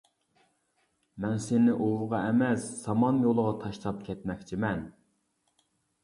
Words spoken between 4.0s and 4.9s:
كەتمەكچىمەن.